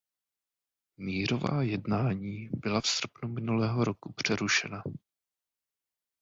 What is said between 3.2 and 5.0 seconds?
minulého roku přerušena.